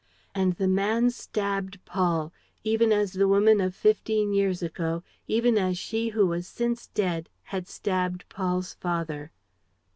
And 0.33 0.53
the 0.53 0.67
man 0.67 1.11
stabbed 1.11 1.77
Paul, 1.85 2.33
even 2.63 2.91
as 2.91 3.13
the 3.13 3.27
woman 3.27 3.61
of 3.61 3.75
fifteen 3.75 4.33
years 4.33 4.63
ago, 4.63 5.03
even 5.27 5.59
as 5.59 5.77
she 5.77 6.09
who 6.09 6.25
was 6.25 6.47
since 6.47 6.87
dead 6.87 7.29
had 7.43 7.67
stabbed 7.67 8.27
Paul's 8.27 8.73
father. 8.73 9.31